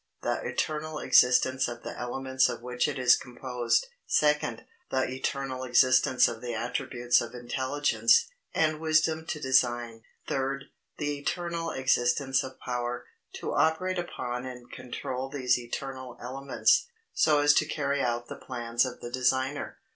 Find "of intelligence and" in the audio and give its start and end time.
7.21-8.79